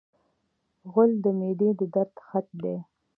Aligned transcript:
غول 0.91 1.11
د 1.23 1.25
معدې 1.39 1.69
د 1.79 1.81
درد 1.93 2.15
خط 2.27 2.47
دی. 2.63 2.75